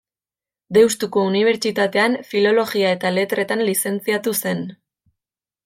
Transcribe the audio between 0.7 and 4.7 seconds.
Deustuko Unibertsitatean Filologia eta Letretan lizentziatu zen.